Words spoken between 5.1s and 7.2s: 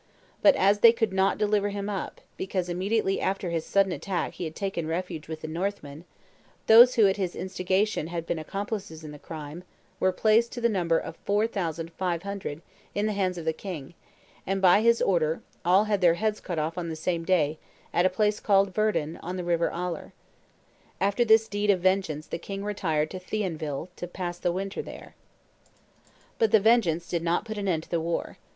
with the Northmen, those who, at